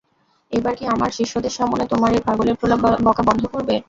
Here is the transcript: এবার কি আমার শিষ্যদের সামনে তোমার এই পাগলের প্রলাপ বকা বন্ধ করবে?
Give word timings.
এবার 0.51 0.73
কি 0.75 0.85
আমার 0.87 1.11
শিষ্যদের 1.11 1.53
সামনে 1.57 1.83
তোমার 1.91 2.11
এই 2.13 2.23
পাগলের 2.27 2.55
প্রলাপ 2.59 2.79
বকা 3.05 3.23
বন্ধ 3.29 3.43
করবে? 3.53 3.75